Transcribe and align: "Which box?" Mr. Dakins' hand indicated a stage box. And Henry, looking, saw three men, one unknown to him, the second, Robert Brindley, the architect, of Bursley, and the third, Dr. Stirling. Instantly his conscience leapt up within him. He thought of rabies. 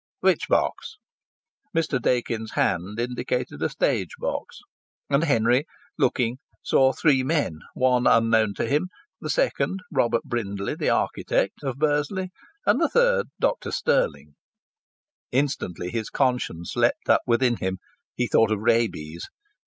"Which 0.21 0.47
box?" 0.47 0.97
Mr. 1.77 2.01
Dakins' 2.01 2.53
hand 2.53 2.99
indicated 2.99 3.61
a 3.61 3.69
stage 3.69 4.15
box. 4.17 4.57
And 5.11 5.25
Henry, 5.25 5.65
looking, 5.95 6.39
saw 6.63 6.91
three 6.91 7.21
men, 7.21 7.59
one 7.75 8.07
unknown 8.07 8.55
to 8.55 8.65
him, 8.65 8.89
the 9.19 9.29
second, 9.29 9.81
Robert 9.91 10.23
Brindley, 10.23 10.73
the 10.73 10.89
architect, 10.89 11.61
of 11.61 11.77
Bursley, 11.77 12.31
and 12.65 12.81
the 12.81 12.89
third, 12.89 13.27
Dr. 13.39 13.71
Stirling. 13.71 14.33
Instantly 15.31 15.91
his 15.91 16.09
conscience 16.09 16.75
leapt 16.75 17.07
up 17.07 17.21
within 17.27 17.57
him. 17.57 17.77
He 18.15 18.25
thought 18.25 18.49
of 18.49 18.57
rabies. 18.59 19.29